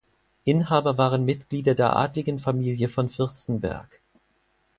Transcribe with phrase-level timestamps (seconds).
[0.45, 4.01] Inhaber waren Mitglieder der adligen Familie von Fürstenberg.